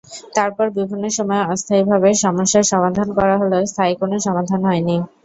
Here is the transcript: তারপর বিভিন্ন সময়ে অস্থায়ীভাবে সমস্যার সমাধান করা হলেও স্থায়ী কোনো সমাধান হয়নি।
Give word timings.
তারপর 0.35 0.65
বিভিন্ন 0.77 1.05
সময়ে 1.17 1.47
অস্থায়ীভাবে 1.47 2.09
সমস্যার 2.23 2.63
সমাধান 2.71 3.07
করা 3.17 3.35
হলেও 3.41 3.61
স্থায়ী 3.71 3.93
কোনো 4.01 4.15
সমাধান 4.25 4.61
হয়নি। 4.67 4.97